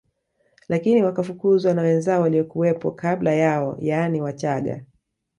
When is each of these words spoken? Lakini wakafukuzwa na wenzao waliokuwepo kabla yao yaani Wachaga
Lakini 0.69 1.03
wakafukuzwa 1.03 1.73
na 1.73 1.81
wenzao 1.81 2.21
waliokuwepo 2.21 2.91
kabla 2.91 3.33
yao 3.33 3.77
yaani 3.79 4.21
Wachaga 4.21 4.83